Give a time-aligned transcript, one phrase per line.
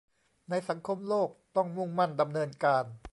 [0.49, 2.85] ในสังคมโลกต้องมุ่งมั่นดำเนินการ